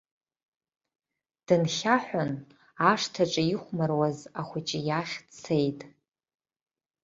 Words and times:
Дынхьаҳәын, 1.45 2.31
ашҭаҿы 2.91 3.43
ихәмаруаз 3.53 4.17
ахәыҷы 4.39 4.79
иахь 4.87 5.15
дцеит. 5.27 5.79